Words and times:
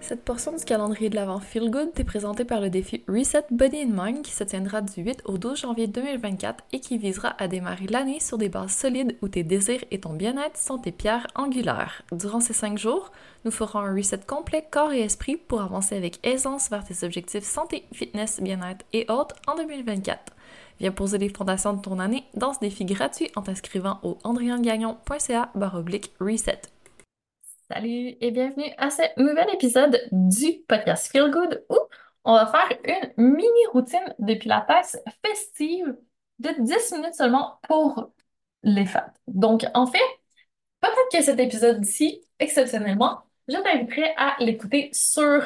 Cette 0.00 0.24
portion 0.24 0.52
du 0.56 0.64
calendrier 0.64 1.10
de 1.10 1.16
l'Avent 1.16 1.40
Feel 1.40 1.70
Good 1.70 1.92
t'est 1.92 2.04
présentée 2.04 2.44
par 2.44 2.60
le 2.60 2.70
défi 2.70 3.02
Reset 3.08 3.44
Body 3.50 3.84
and 3.84 4.04
Mind 4.04 4.22
qui 4.22 4.32
se 4.32 4.44
tiendra 4.44 4.80
du 4.80 5.02
8 5.02 5.22
au 5.24 5.36
12 5.36 5.58
janvier 5.58 5.88
2024 5.88 6.62
et 6.72 6.80
qui 6.80 6.96
visera 6.96 7.34
à 7.38 7.48
démarrer 7.48 7.86
l'année 7.88 8.20
sur 8.20 8.38
des 8.38 8.48
bases 8.48 8.70
solides 8.70 9.16
où 9.20 9.28
tes 9.28 9.42
désirs 9.42 9.82
et 9.90 9.98
ton 9.98 10.12
bien-être 10.12 10.56
sont 10.56 10.78
tes 10.78 10.92
pierres 10.92 11.26
angulaires. 11.34 12.02
Durant 12.12 12.40
ces 12.40 12.52
5 12.52 12.78
jours, 12.78 13.10
nous 13.44 13.50
ferons 13.50 13.80
un 13.80 13.94
reset 13.94 14.20
complet 14.26 14.64
corps 14.70 14.92
et 14.92 15.00
esprit 15.00 15.36
pour 15.36 15.60
avancer 15.60 15.96
avec 15.96 16.24
aisance 16.24 16.70
vers 16.70 16.84
tes 16.84 17.04
objectifs 17.04 17.44
santé, 17.44 17.84
fitness, 17.92 18.40
bien-être 18.40 18.84
et 18.92 19.10
autres 19.10 19.34
en 19.48 19.56
2024. 19.56 20.36
Viens 20.78 20.92
poser 20.92 21.18
les 21.18 21.30
fondations 21.30 21.72
de 21.72 21.80
ton 21.80 21.98
année 21.98 22.24
dans 22.34 22.52
ce 22.52 22.60
défi 22.60 22.84
gratuit 22.84 23.30
en 23.34 23.42
t'inscrivant 23.42 23.98
au 24.02 24.18
andriangagnon.ca 24.24 25.50
reset. 26.20 26.60
Salut 27.68 28.16
et 28.20 28.30
bienvenue 28.30 28.72
à 28.78 28.90
ce 28.90 29.02
nouvel 29.20 29.48
épisode 29.52 30.00
du 30.12 30.62
podcast 30.68 31.10
Feel 31.10 31.30
Good 31.32 31.64
où 31.68 31.76
on 32.24 32.34
va 32.34 32.46
faire 32.46 32.78
une 33.16 33.34
mini 33.34 33.66
routine 33.72 34.14
de 34.20 34.34
pilates 34.34 34.96
festive 35.24 35.96
de 36.38 36.50
10 36.60 36.92
minutes 36.92 37.14
seulement 37.14 37.58
pour 37.66 38.12
les 38.62 38.86
fêtes. 38.86 39.02
Donc 39.26 39.64
en 39.74 39.86
fait, 39.86 39.98
peut-être 40.80 41.10
que 41.12 41.22
cet 41.22 41.40
épisode-ci, 41.40 42.22
exceptionnellement, 42.38 43.22
je 43.48 43.56
t'inviterai 43.56 44.14
à 44.16 44.36
l'écouter 44.38 44.90
sur 44.92 45.42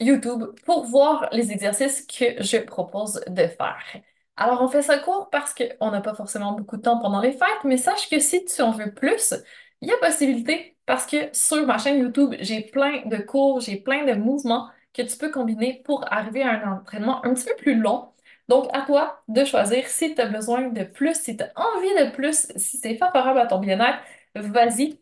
YouTube 0.00 0.44
pour 0.66 0.84
voir 0.86 1.28
les 1.30 1.52
exercices 1.52 2.04
que 2.06 2.42
je 2.42 2.58
propose 2.58 3.20
de 3.28 3.46
faire. 3.46 4.02
Alors, 4.36 4.62
on 4.62 4.68
fait 4.68 4.82
ça 4.82 4.98
court 4.98 5.30
parce 5.30 5.54
qu'on 5.54 5.90
n'a 5.92 6.00
pas 6.00 6.14
forcément 6.14 6.52
beaucoup 6.52 6.76
de 6.76 6.82
temps 6.82 6.98
pendant 6.98 7.20
les 7.20 7.32
fêtes, 7.32 7.64
mais 7.64 7.76
sache 7.76 8.10
que 8.10 8.18
si 8.18 8.44
tu 8.44 8.62
en 8.62 8.72
veux 8.72 8.92
plus, 8.92 9.34
il 9.80 9.88
y 9.88 9.92
a 9.92 9.98
possibilité 9.98 10.73
parce 10.86 11.06
que 11.06 11.16
sur 11.32 11.66
ma 11.66 11.78
chaîne 11.78 11.98
YouTube, 12.00 12.34
j'ai 12.40 12.60
plein 12.62 13.02
de 13.06 13.16
cours, 13.18 13.60
j'ai 13.60 13.76
plein 13.76 14.04
de 14.04 14.12
mouvements 14.14 14.68
que 14.92 15.02
tu 15.02 15.16
peux 15.16 15.30
combiner 15.30 15.82
pour 15.84 16.04
arriver 16.12 16.42
à 16.42 16.50
un 16.52 16.78
entraînement 16.80 17.24
un 17.24 17.34
petit 17.34 17.46
peu 17.46 17.56
plus 17.56 17.74
long. 17.76 18.10
Donc, 18.48 18.68
à 18.74 18.82
toi 18.82 19.22
de 19.28 19.44
choisir 19.44 19.86
si 19.88 20.14
tu 20.14 20.20
as 20.20 20.26
besoin 20.26 20.68
de 20.68 20.84
plus, 20.84 21.14
si 21.20 21.36
tu 21.36 21.42
as 21.44 21.52
envie 21.56 21.88
de 21.94 22.10
plus, 22.10 22.46
si 22.56 22.76
c'est 22.78 22.96
favorable 22.96 23.40
à 23.40 23.46
ton 23.46 23.58
bien-être, 23.58 23.98
vas-y. 24.34 25.00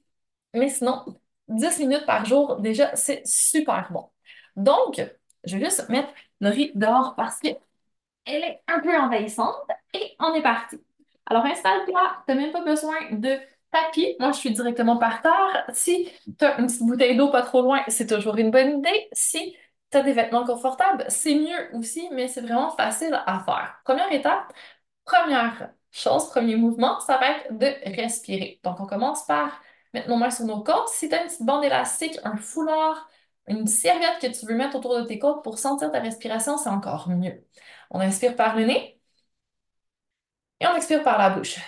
Mais 0.55 0.69
sinon, 0.69 1.05
10 1.49 1.79
minutes 1.81 2.07
par 2.07 2.25
jour, 2.25 2.57
déjà, 2.61 2.95
c'est 2.97 3.27
super 3.27 3.93
bon. 3.93 4.11
Donc, 4.57 5.03
je 5.45 5.57
vais 5.57 5.65
juste 5.65 5.89
mettre 5.89 6.11
riz 6.41 6.73
dehors 6.75 7.15
parce 7.17 7.41
qu'elle 7.41 7.57
est 8.27 8.63
un 8.69 8.81
peu 8.81 8.97
envahissante 8.97 9.57
et 9.95 10.15
on 10.21 10.35
est 10.35 10.43
parti. 10.43 10.79
Alors, 11.27 11.45
installe-toi, 11.47 12.25
tu 12.27 12.35
n'as 12.35 12.41
même 12.41 12.53
pas 12.53 12.65
besoin 12.65 12.95
de 13.13 13.39
tapis. 13.73 14.17
Moi, 14.21 14.33
je 14.33 14.39
suis 14.39 14.53
directement 14.53 14.99
par 14.99 15.23
terre. 15.23 15.65
Si 15.75 16.09
tu 16.39 16.45
as 16.45 16.59
une 16.61 16.67
petite 16.67 16.83
bouteille 16.83 17.17
d'eau 17.17 17.31
pas 17.31 17.43
trop 17.43 17.63
loin, 17.63 17.83
c'est 17.89 18.07
toujours 18.07 18.37
une 18.37 18.51
bonne 18.51 18.79
idée. 18.81 19.09
Si 19.13 19.57
tu 19.91 19.99
as 19.99 20.03
des 20.03 20.13
vêtements 20.13 20.45
confortables, 20.47 21.05
c'est 21.09 21.35
mieux 21.35 21.71
aussi, 21.77 22.09
mais 22.13 22.29
c'est 22.29 22.43
vraiment 22.43 22.71
facile 22.71 23.21
à 23.27 23.41
faire. 23.45 23.81
Première 23.85 24.13
étape, 24.13 24.53
première 25.05 25.71
chose, 25.91 26.29
premier 26.31 26.57
mouvement, 26.57 27.01
ça 27.01 27.19
va 27.19 27.31
être 27.33 27.59
de 27.59 27.67
respirer. 27.97 28.61
Donc, 28.65 28.81
on 28.81 28.87
commence 28.87 29.27
par 29.27 29.61
mettre 29.95 30.09
nos 30.09 30.17
mains 30.17 30.31
sur 30.31 30.45
nos 30.47 30.63
côtes. 30.63 30.89
Si 30.89 31.09
tu 31.09 31.15
as 31.15 31.23
une 31.23 31.29
petite 31.29 31.43
bande 31.45 31.65
élastique, 31.65 32.19
un 32.25 32.37
foulard, 32.37 33.09
une 33.49 33.67
serviette 33.67 34.21
que 34.21 34.27
tu 34.29 34.47
veux 34.47 34.55
mettre 34.55 34.77
autour 34.77 34.97
de 34.99 35.03
tes 35.05 35.19
côtes 35.19 35.43
pour 35.45 35.59
sentir 35.59 35.91
ta 35.91 36.01
respiration, 36.01 36.57
c'est 36.59 36.71
encore 36.71 37.09
mieux. 37.09 37.45
On 37.91 38.01
inspire 38.01 38.37
par 38.37 38.57
le 38.57 38.65
nez 38.67 39.01
et 40.61 40.67
on 40.67 40.75
expire 40.77 41.03
par 41.03 41.19
la 41.19 41.31
bouche. 41.31 41.59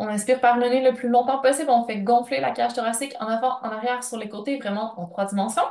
On 0.00 0.08
inspire 0.08 0.40
par 0.40 0.56
le 0.56 0.66
nez 0.68 0.80
le 0.82 0.94
plus 0.94 1.08
longtemps 1.10 1.40
possible. 1.40 1.68
On 1.70 1.84
fait 1.84 1.98
gonfler 2.00 2.40
la 2.40 2.52
cage 2.52 2.72
thoracique 2.74 3.14
en 3.20 3.26
avant, 3.26 3.60
en 3.60 3.68
arrière, 3.70 4.02
sur 4.02 4.16
les 4.16 4.30
côtés, 4.30 4.58
vraiment 4.58 4.98
en 4.98 5.06
trois 5.06 5.26
dimensions. 5.26 5.62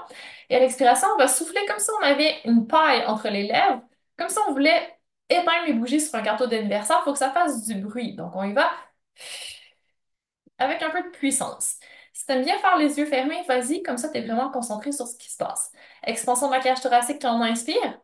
Et 0.50 0.56
à 0.56 0.60
l'expiration, 0.60 1.08
on 1.16 1.18
va 1.18 1.28
souffler 1.28 1.66
comme 1.68 1.80
si 1.80 1.90
on 2.00 2.04
avait 2.04 2.36
une 2.46 2.68
paille 2.68 3.06
entre 3.08 3.28
les 3.30 3.48
lèvres, 3.48 3.82
comme 4.18 4.30
si 4.30 4.38
on 4.48 4.52
voulait 4.52 4.96
éteindre 5.30 5.66
les 5.66 5.74
bougies 5.74 6.00
sur 6.02 6.16
un 6.16 6.22
gâteau 6.22 6.46
d'anniversaire. 6.48 7.00
Il 7.02 7.06
faut 7.06 7.14
que 7.14 7.18
ça 7.20 7.32
fasse 7.32 7.66
du 7.66 7.76
bruit. 7.76 8.14
Donc, 8.16 8.36
on 8.36 8.44
y 8.44 8.54
va 8.54 8.70
avec 10.58 10.82
un 10.84 10.90
peu 10.92 11.02
de 11.04 11.10
puissance. 11.10 11.78
Si 12.14 12.26
tu 12.26 12.32
aimes 12.34 12.44
bien 12.44 12.58
faire 12.60 12.78
les 12.78 12.98
yeux 13.00 13.06
fermés, 13.06 13.44
vas-y, 13.48 13.82
comme 13.84 13.98
ça, 13.98 14.10
tu 14.10 14.18
es 14.18 14.22
vraiment 14.26 14.52
concentré 14.52 14.92
sur 14.92 15.08
ce 15.08 15.18
qui 15.18 15.30
se 15.32 15.38
passe. 15.38 15.72
Expansion 16.04 16.48
de 16.48 16.54
la 16.54 16.60
cage 16.62 16.82
thoracique 16.82 17.22
quand 17.22 17.36
on 17.38 17.42
inspire. 17.42 18.00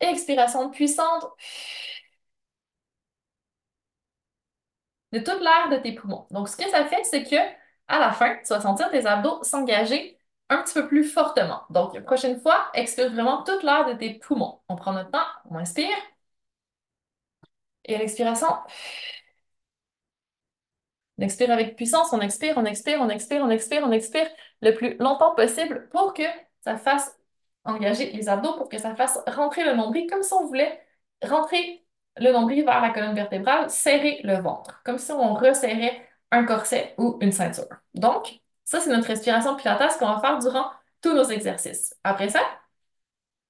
Expiration 0.00 0.70
puissante. 0.70 1.24
De 5.12 5.18
toute 5.18 5.40
l'air 5.40 5.68
de 5.70 5.76
tes 5.78 5.92
poumons. 5.94 6.26
Donc, 6.30 6.48
ce 6.48 6.56
que 6.56 6.68
ça 6.70 6.84
fait, 6.86 7.04
c'est 7.04 7.24
que 7.24 7.36
à 7.88 7.98
la 7.98 8.12
fin, 8.12 8.36
tu 8.38 8.48
vas 8.52 8.60
sentir 8.60 8.90
tes 8.90 9.06
abdos 9.06 9.42
s'engager 9.44 10.18
un 10.48 10.62
petit 10.62 10.74
peu 10.74 10.86
plus 10.88 11.04
fortement. 11.04 11.62
Donc, 11.70 11.94
la 11.94 12.00
prochaine 12.02 12.40
fois, 12.40 12.70
expire 12.74 13.12
vraiment 13.12 13.42
toute 13.44 13.62
l'air 13.62 13.86
de 13.86 13.94
tes 13.94 14.14
poumons. 14.14 14.60
On 14.68 14.76
prend 14.76 14.92
notre 14.92 15.10
temps, 15.10 15.26
on 15.50 15.56
inspire. 15.56 15.88
Et 17.84 17.94
à 17.96 17.98
l'expiration, 17.98 18.48
on 21.18 21.22
expire 21.22 21.50
avec 21.50 21.76
puissance, 21.76 22.12
on 22.12 22.20
expire, 22.20 22.54
on 22.56 22.64
expire, 22.64 23.00
on 23.00 23.08
expire, 23.08 23.42
on 23.42 23.50
expire, 23.50 23.82
on 23.84 23.92
expire 23.92 24.28
le 24.60 24.74
plus 24.74 24.96
longtemps 24.98 25.34
possible 25.34 25.88
pour 25.90 26.14
que 26.14 26.22
ça 26.64 26.76
fasse 26.76 27.16
engager 27.64 28.12
les 28.12 28.28
abdos, 28.28 28.54
pour 28.56 28.68
que 28.68 28.78
ça 28.78 28.94
fasse 28.94 29.18
rentrer 29.26 29.64
le 29.64 29.74
nombril 29.74 30.08
comme 30.10 30.22
si 30.22 30.32
on 30.34 30.46
voulait 30.46 30.80
rentrer 31.22 31.81
le 32.16 32.32
nombril 32.32 32.64
vers 32.64 32.80
la 32.80 32.90
colonne 32.90 33.14
vertébrale, 33.14 33.70
serrer 33.70 34.20
le 34.24 34.36
ventre, 34.40 34.82
comme 34.84 34.98
si 34.98 35.12
on 35.12 35.34
resserrait 35.34 36.06
un 36.30 36.44
corset 36.44 36.94
ou 36.98 37.18
une 37.20 37.32
ceinture. 37.32 37.68
Donc, 37.94 38.40
ça, 38.64 38.80
c'est 38.80 38.90
notre 38.90 39.08
respiration 39.08 39.56
pilates 39.56 39.98
qu'on 39.98 40.06
va 40.06 40.20
faire 40.20 40.38
durant 40.38 40.66
tous 41.02 41.14
nos 41.14 41.24
exercices. 41.24 41.94
Après 42.04 42.28
ça, 42.28 42.40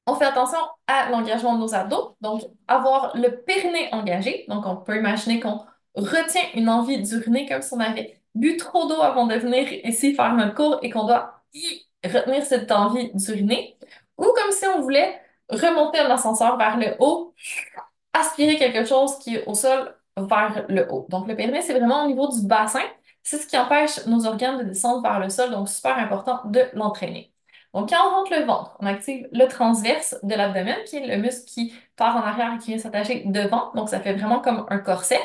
on 0.06 0.14
fait 0.14 0.24
attention 0.24 0.58
à 0.86 1.10
l'engagement 1.10 1.54
de 1.54 1.60
nos 1.60 1.74
abdos, 1.74 2.16
donc 2.20 2.42
avoir 2.66 3.16
le 3.16 3.42
périnée 3.42 3.88
engagé. 3.92 4.44
Donc, 4.48 4.66
on 4.66 4.76
peut 4.76 4.96
imaginer 4.96 5.38
qu'on 5.40 5.60
retient 5.94 6.42
une 6.54 6.68
envie 6.68 7.00
d'uriner 7.00 7.46
comme 7.48 7.62
si 7.62 7.72
on 7.74 7.80
avait 7.80 8.20
bu 8.34 8.56
trop 8.56 8.88
d'eau 8.88 9.00
avant 9.00 9.26
de 9.26 9.36
venir 9.36 9.72
ici 9.84 10.14
faire 10.14 10.34
notre 10.34 10.54
cours 10.54 10.78
et 10.82 10.91
qu'on 10.91 11.06
doit 11.06 11.42
retenir 12.04 12.44
cette 12.44 12.72
envie 12.72 13.12
d'uriner. 13.15 13.78
Ou 14.18 14.24
comme 14.24 14.50
si 14.53 14.66
on 14.66 14.80
voulait 14.80 15.20
remonter 15.50 16.03
l'ascenseur 16.03 16.56
vers 16.56 16.76
le 16.78 16.97
haut 16.98 17.34
aspirer 18.12 18.56
quelque 18.56 18.84
chose 18.84 19.18
qui 19.18 19.36
est 19.36 19.44
au 19.47 19.54
sol 19.54 19.94
vers 20.16 20.64
le 20.68 20.86
haut. 20.92 21.06
Donc, 21.09 21.28
le 21.28 21.36
périnée, 21.36 21.62
c'est 21.62 21.78
vraiment 21.78 22.04
au 22.04 22.06
niveau 22.09 22.28
du 22.28 22.47
bassin. 22.47 22.82
C'est 23.22 23.38
ce 23.38 23.47
qui 23.47 23.56
empêche 23.56 24.04
nos 24.06 24.26
organes 24.26 24.59
de 24.59 24.64
descendre 24.64 25.03
vers 25.03 25.20
le 25.20 25.30
sol, 25.30 25.50
donc 25.50 25.68
super 25.68 25.97
important 25.98 26.41
de 26.47 26.62
l'entraîner. 26.74 27.32
Donc, 27.72 27.88
quand 27.88 28.06
on 28.06 28.10
rentre 28.10 28.32
le 28.38 28.44
ventre, 28.44 28.76
on 28.80 28.86
active 28.86 29.26
le 29.32 29.47
transverse 29.47 30.16
de 30.22 30.34
l'abdomen, 30.34 30.76
qui 30.84 30.97
est 30.97 31.06
le 31.06 31.16
muscle 31.22 31.47
qui 31.47 31.72
part 31.97 32.16
en 32.16 32.20
arrière 32.20 32.53
et 32.54 32.59
qui 32.59 32.68
vient 32.72 32.78
s'attacher 32.78 33.22
devant. 33.26 33.72
Donc, 33.74 33.88
ça 33.88 34.00
fait 34.00 34.12
vraiment 34.12 34.41
comme 34.41 34.66
un 34.68 34.78
corset. 34.78 35.20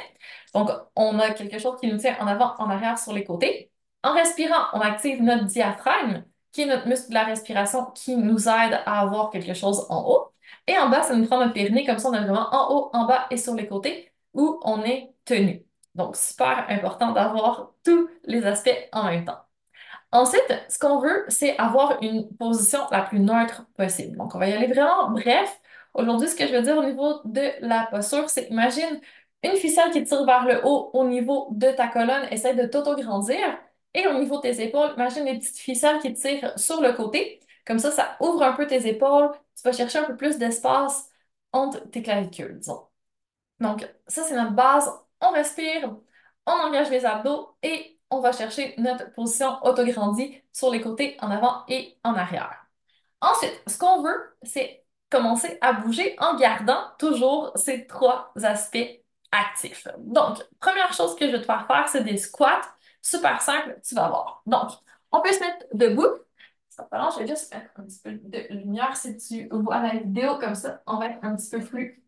Donc, 0.53 0.69
on 0.95 1.19
a 1.19 1.31
quelque 1.31 1.59
chose 1.59 1.77
qui 1.79 1.87
nous 1.91 1.97
tient 1.97 2.15
en 2.19 2.27
avant, 2.27 2.55
en 2.59 2.69
arrière, 2.69 2.97
sur 2.97 3.13
les 3.13 3.25
côtés. 3.25 3.71
En 4.03 4.13
respirant, 4.13 4.67
on 4.73 4.79
active 4.79 5.21
notre 5.21 5.45
diaphragme, 5.45 6.23
qui 6.53 6.61
est 6.61 6.65
notre 6.65 6.87
muscle 6.87 7.09
de 7.09 7.15
la 7.15 7.25
respiration 7.25 7.85
qui 7.93 8.15
nous 8.15 8.47
aide 8.47 8.81
à 8.85 9.01
avoir 9.01 9.29
quelque 9.29 9.53
chose 9.53 9.85
en 9.89 10.05
haut. 10.07 10.31
Et 10.67 10.77
en 10.77 10.89
bas, 10.89 11.03
ça 11.03 11.15
nous 11.15 11.25
prend 11.25 11.39
notre 11.39 11.53
périnée, 11.53 11.85
comme 11.85 11.97
ça, 11.99 12.09
on 12.09 12.13
est 12.13 12.19
vraiment 12.19 12.49
en 12.51 12.73
haut, 12.75 12.89
en 12.93 13.05
bas 13.05 13.27
et 13.31 13.37
sur 13.37 13.55
les 13.55 13.67
côtés 13.67 14.11
où 14.33 14.59
on 14.63 14.83
est 14.83 15.13
tenu. 15.25 15.65
Donc, 15.95 16.15
super 16.15 16.65
important 16.69 17.11
d'avoir 17.13 17.73
tous 17.83 18.09
les 18.25 18.45
aspects 18.45 18.69
en 18.91 19.05
même 19.05 19.25
temps. 19.25 19.39
Ensuite, 20.11 20.53
ce 20.69 20.79
qu'on 20.79 20.99
veut, 20.99 21.25
c'est 21.27 21.57
avoir 21.57 22.01
une 22.01 22.29
position 22.37 22.79
la 22.91 23.01
plus 23.01 23.19
neutre 23.19 23.65
possible. 23.77 24.17
Donc, 24.17 24.35
on 24.35 24.39
va 24.39 24.47
y 24.47 24.53
aller 24.53 24.67
vraiment 24.67 25.09
bref. 25.11 25.59
Aujourd'hui, 25.93 26.27
ce 26.29 26.35
que 26.35 26.47
je 26.47 26.53
veux 26.53 26.61
dire 26.61 26.77
au 26.77 26.83
niveau 26.83 27.21
de 27.25 27.41
la 27.61 27.87
posture, 27.91 28.29
c'est 28.29 28.49
imagine 28.49 29.01
une 29.43 29.55
ficelle 29.57 29.91
qui 29.91 30.03
tire 30.03 30.25
vers 30.25 30.45
le 30.45 30.61
haut 30.65 30.89
au 30.93 31.05
niveau 31.05 31.47
de 31.51 31.71
ta 31.71 31.87
colonne, 31.87 32.27
essaie 32.31 32.55
de 32.55 32.65
t'auto-grandir. 32.65 33.37
Et 33.93 34.07
au 34.07 34.13
niveau 34.19 34.37
de 34.37 34.41
tes 34.43 34.61
épaules, 34.63 34.91
imagine 34.95 35.25
les 35.25 35.39
petites 35.39 35.57
ficelles 35.57 35.99
qui 35.99 36.13
tirent 36.13 36.57
sur 36.57 36.81
le 36.81 36.93
côté. 36.93 37.39
Comme 37.67 37.79
ça, 37.79 37.91
ça 37.91 38.17
ouvre 38.21 38.43
un 38.43 38.53
peu 38.53 38.65
tes 38.67 38.87
épaules. 38.87 39.31
Tu 39.55 39.63
vas 39.63 39.73
chercher 39.73 39.99
un 39.99 40.05
peu 40.05 40.15
plus 40.15 40.37
d'espace 40.37 41.11
entre 41.51 41.79
tes 41.91 42.01
clavicules, 42.01 42.57
disons. 42.59 42.87
Donc, 43.59 43.87
ça, 44.07 44.23
c'est 44.23 44.35
notre 44.35 44.53
base. 44.53 44.91
On 45.21 45.31
respire, 45.31 45.95
on 46.45 46.51
engage 46.51 46.89
les 46.89 47.05
abdos 47.05 47.57
et 47.63 47.99
on 48.09 48.21
va 48.21 48.31
chercher 48.31 48.73
notre 48.77 49.11
position 49.13 49.57
autograndie 49.63 50.41
sur 50.53 50.71
les 50.71 50.81
côtés, 50.81 51.17
en 51.21 51.31
avant 51.31 51.65
et 51.67 51.97
en 52.03 52.15
arrière. 52.15 52.65
Ensuite, 53.21 53.61
ce 53.67 53.77
qu'on 53.77 54.01
veut, 54.01 54.37
c'est 54.43 54.85
commencer 55.09 55.57
à 55.61 55.73
bouger 55.73 56.15
en 56.19 56.35
gardant 56.37 56.81
toujours 56.99 57.51
ces 57.55 57.87
trois 57.87 58.31
aspects 58.43 59.01
actifs. 59.31 59.87
Donc, 59.99 60.37
première 60.59 60.93
chose 60.93 61.15
que 61.15 61.25
je 61.27 61.31
vais 61.33 61.41
te 61.41 61.45
faire 61.45 61.67
faire, 61.67 61.87
c'est 61.89 62.03
des 62.03 62.17
squats. 62.17 62.61
Super 63.01 63.41
simple, 63.41 63.79
tu 63.85 63.95
vas 63.95 64.07
voir. 64.09 64.41
Donc, 64.45 64.71
on 65.11 65.21
peut 65.21 65.31
se 65.31 65.39
mettre 65.39 65.65
debout. 65.73 66.07
Je 66.77 67.19
vais 67.19 67.27
juste 67.27 67.53
mettre 67.53 67.71
un 67.77 67.83
petit 67.83 67.99
peu 68.03 68.11
de 68.11 68.53
lumière. 68.53 68.95
Si 68.95 69.17
tu 69.17 69.47
vois 69.51 69.81
la 69.81 69.93
vidéo 69.93 70.37
comme 70.37 70.55
ça, 70.55 70.81
on 70.85 70.97
va 70.97 71.07
être 71.07 71.19
un 71.23 71.35
petit 71.35 71.49
peu 71.49 71.59
plus 71.59 72.03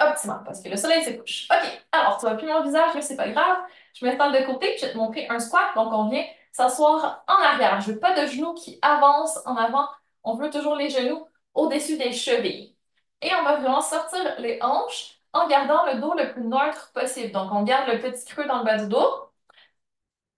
optimal 0.00 0.42
parce 0.44 0.60
que 0.60 0.68
le 0.68 0.76
soleil 0.76 1.02
se 1.04 1.10
couche. 1.10 1.48
OK, 1.50 1.82
alors 1.92 2.18
tu 2.18 2.26
vois 2.26 2.36
plus 2.36 2.46
mon 2.46 2.62
visage, 2.62 2.90
mais 2.94 3.02
c'est 3.02 3.16
pas 3.16 3.28
grave. 3.28 3.58
Je 3.94 4.04
m'installe 4.04 4.32
de 4.32 4.46
côté, 4.46 4.76
je 4.78 4.86
vais 4.86 4.92
te 4.92 4.98
montrer 4.98 5.26
un 5.28 5.38
squat. 5.38 5.74
Donc, 5.74 5.92
on 5.92 6.08
vient 6.08 6.24
s'asseoir 6.52 7.24
en 7.28 7.34
arrière. 7.34 7.80
Je 7.80 7.92
veux 7.92 7.98
pas 7.98 8.18
de 8.20 8.26
genoux 8.26 8.54
qui 8.54 8.78
avancent 8.82 9.40
en 9.46 9.56
avant. 9.56 9.88
On 10.24 10.34
veut 10.34 10.50
toujours 10.50 10.76
les 10.76 10.90
genoux 10.90 11.26
au-dessus 11.54 11.96
des 11.96 12.12
chevilles. 12.12 12.76
Et 13.22 13.30
on 13.34 13.42
va 13.44 13.56
vraiment 13.56 13.80
sortir 13.80 14.20
les 14.38 14.58
hanches 14.62 15.20
en 15.32 15.48
gardant 15.48 15.84
le 15.86 16.00
dos 16.00 16.14
le 16.14 16.32
plus 16.32 16.44
neutre 16.44 16.92
possible. 16.92 17.32
Donc, 17.32 17.50
on 17.52 17.62
garde 17.62 17.88
le 17.88 17.98
petit 17.98 18.24
creux 18.24 18.46
dans 18.46 18.58
le 18.58 18.64
bas 18.64 18.76
du 18.76 18.88
dos, 18.88 19.25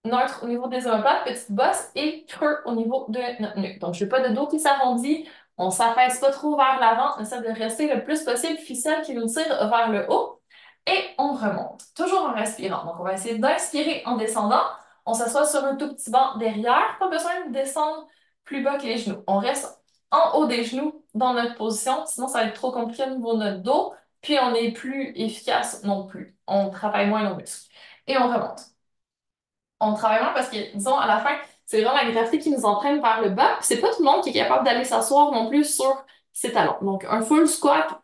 neutre 0.05 0.41
au 0.43 0.47
niveau 0.49 0.69
des 0.69 0.87
omoplates, 0.87 1.25
petite 1.25 1.53
bosse 1.53 1.91
et 1.95 2.25
creux 2.27 2.59
au 2.65 2.75
niveau 2.75 3.06
de 3.09 3.21
notre 3.43 3.59
nuque. 3.59 3.79
Donc, 3.81 3.95
je 3.95 4.05
veux 4.05 4.09
pas 4.09 4.27
de 4.27 4.35
dos 4.35 4.47
qui 4.47 4.61
s'arrondit. 4.61 5.29
On 5.56 5.71
s'affaisse 5.71 6.21
pas 6.21 6.31
trop 6.31 6.56
vers 6.56 6.79
l'avant. 6.81 7.15
On 7.19 7.23
essaie 7.23 7.41
de 7.41 7.49
rester 7.49 7.93
le 7.93 8.05
plus 8.05 8.23
possible 8.25 8.59
ficelle 8.59 9.03
qui 9.03 9.15
nous 9.15 9.27
tire 9.27 9.69
vers 9.69 9.91
le 9.91 10.06
haut. 10.11 10.41
Et 10.87 11.05
on 11.19 11.33
remonte, 11.35 11.83
toujours 11.95 12.23
en 12.23 12.33
respirant. 12.35 12.85
Donc, 12.85 12.95
on 13.00 13.05
va 13.05 13.15
essayer 13.15 13.39
d'inspirer 13.39 14.03
en 14.06 14.17
descendant. 14.17 14.62
On 15.05 15.15
s'assoit 15.15 15.47
sur 15.47 15.65
un 15.65 15.77
tout 15.77 15.95
petit 15.95 16.11
banc 16.11 16.37
derrière. 16.39 16.97
Pas 16.99 17.09
besoin 17.09 17.47
de 17.47 17.53
descendre 17.53 18.06
plus 18.45 18.62
bas 18.62 18.79
que 18.79 18.85
les 18.85 18.97
genoux. 18.99 19.23
On 19.27 19.39
reste 19.39 19.79
en 20.11 20.39
haut 20.39 20.47
des 20.47 20.65
genoux 20.65 21.05
dans 21.15 21.35
notre 21.35 21.55
position, 21.56 22.05
sinon 22.06 22.29
ça 22.29 22.41
va 22.41 22.45
être 22.47 22.55
trop 22.55 22.73
compliqué 22.73 23.05
au 23.05 23.15
niveau 23.15 23.35
de 23.35 23.45
notre 23.45 23.62
dos, 23.62 23.95
puis 24.21 24.39
on 24.41 24.53
n'est 24.53 24.73
plus 24.73 25.12
efficace 25.17 25.83
non 25.85 26.06
plus. 26.06 26.37
On 26.47 26.71
travaille 26.71 27.09
moins 27.09 27.29
nos 27.29 27.37
muscles. 27.37 27.71
Et 28.06 28.17
on 28.19 28.29
remonte. 28.29 28.61
On 29.80 29.94
travaille 29.94 30.22
moins 30.22 30.32
parce 30.32 30.48
que, 30.48 30.75
disons, 30.75 30.96
à 30.96 31.06
la 31.06 31.19
fin, 31.19 31.36
c'est 31.66 31.82
vraiment 31.82 31.96
la 31.96 32.10
gravité 32.10 32.38
qui 32.38 32.50
nous 32.50 32.64
entraîne 32.64 33.00
vers 33.00 33.20
le 33.22 33.30
bas. 33.30 33.56
C'est 33.60 33.80
pas 33.80 33.88
tout 33.88 34.00
le 34.02 34.06
monde 34.06 34.22
qui 34.22 34.30
est 34.30 34.32
capable 34.32 34.64
d'aller 34.64 34.84
s'asseoir 34.84 35.32
non 35.32 35.48
plus 35.48 35.64
sur 35.64 36.04
ses 36.32 36.52
talons. 36.52 36.76
Donc, 36.82 37.04
un 37.08 37.22
full 37.22 37.46
squat 37.48 38.00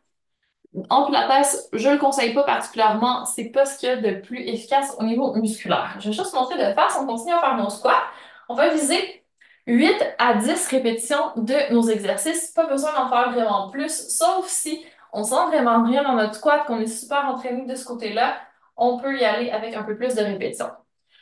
en 0.90 1.06
pilates, 1.06 1.56
je 1.72 1.88
le 1.88 1.98
conseille 1.98 2.34
pas 2.34 2.42
particulièrement. 2.42 3.24
C'est 3.26 3.50
pas 3.50 3.64
ce 3.64 3.78
qu'il 3.78 3.88
y 3.88 3.92
a 3.92 3.96
de 3.96 4.20
plus 4.20 4.40
efficace 4.40 4.94
au 4.98 5.04
niveau 5.04 5.34
musculaire. 5.34 5.96
Je 6.00 6.08
vais 6.08 6.12
juste 6.12 6.34
montrer 6.34 6.56
de 6.56 6.74
face. 6.74 6.96
On 7.00 7.06
continue 7.06 7.32
à 7.32 7.40
faire 7.40 7.56
nos 7.56 7.70
squats. 7.70 8.02
On 8.48 8.54
va 8.54 8.68
viser 8.68 9.24
8 9.66 10.14
à 10.18 10.34
10 10.34 10.68
répétitions 10.68 11.32
de 11.36 11.72
nos 11.72 11.82
exercices. 11.82 12.50
Pas 12.50 12.66
besoin 12.66 12.92
d'en 12.92 13.08
faire 13.08 13.32
vraiment 13.32 13.70
plus, 13.70 14.08
sauf 14.10 14.46
si 14.46 14.84
on 15.12 15.22
sent 15.24 15.46
vraiment 15.46 15.84
rien 15.84 16.02
dans 16.02 16.14
notre 16.14 16.34
squat, 16.34 16.64
qu'on 16.66 16.80
est 16.80 16.86
super 16.86 17.24
entraîné 17.26 17.66
de 17.66 17.74
ce 17.76 17.84
côté-là. 17.84 18.36
On 18.76 18.98
peut 18.98 19.16
y 19.18 19.24
aller 19.24 19.50
avec 19.50 19.74
un 19.76 19.84
peu 19.84 19.96
plus 19.96 20.14
de 20.16 20.22
répétitions. 20.22 20.70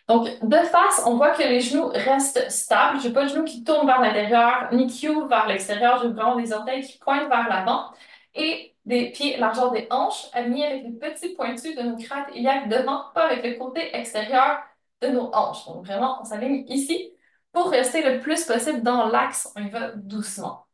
Donc, 0.08 0.28
de 0.43 0.56
face, 0.58 1.02
on 1.06 1.16
voit 1.16 1.31
que 1.31 1.43
les 1.43 1.60
genoux 1.60 1.88
restent 1.88 2.50
stables. 2.50 3.00
Je 3.00 3.08
n'ai 3.08 3.14
pas 3.14 3.25
de 3.25 3.28
genoux 3.28 3.44
qui 3.44 3.64
tournent 3.64 3.87
vers 3.87 4.00
l'intérieur, 4.00 4.69
ni 4.72 4.87
qui 4.87 5.06
vers 5.06 5.46
l'extérieur. 5.46 6.00
J'ai 6.02 6.08
vraiment 6.08 6.37
des 6.37 6.52
orteils 6.52 6.82
qui 6.87 6.99
pointent 6.99 7.28
vers 7.28 7.49
l'avant. 7.49 7.93
Et 8.34 8.75
des 8.84 9.10
pieds 9.12 9.37
largeur 9.37 9.70
des 9.70 9.87
hanches, 9.90 10.28
alignés 10.32 10.66
avec 10.66 10.84
les 10.84 10.93
petits 10.93 11.34
pointus 11.34 11.76
de 11.76 11.82
nos 11.82 11.96
crânes 11.96 12.26
iliaques 12.34 12.69
devant, 12.69 13.10
pas 13.14 13.26
avec 13.26 13.44
le 13.44 13.54
côté 13.58 13.94
extérieur 13.96 14.58
de 15.00 15.08
nos 15.08 15.31
hanches. 15.34 15.66
Donc, 15.66 15.84
vraiment, 15.87 16.19
on 16.20 16.25
s'aligne 16.25 16.64
ici 16.69 17.12
pour 17.52 17.70
rester 17.70 18.02
le 18.02 18.20
plus 18.20 18.44
possible 18.44 18.82
dans 18.82 19.06
l'axe. 19.08 19.52
On 19.56 19.62
y 19.62 19.70
va 19.70 19.90
doucement. 19.94 20.66